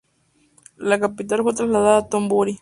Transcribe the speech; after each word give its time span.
La 0.77 0.97
capital 0.99 1.43
fue 1.43 1.53
trasladada 1.53 1.97
a 1.99 2.09
Thon 2.09 2.27
Buri. 2.27 2.59